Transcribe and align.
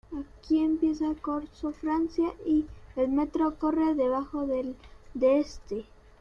Aquí 0.19 0.63
empieza 0.63 1.13
Corso 1.21 1.73
Francia 1.73 2.33
y 2.43 2.65
el 2.95 3.09
metro 3.09 3.59
corre 3.59 3.93
debajo 3.93 4.47
de 4.47 4.75
este. 5.19 5.85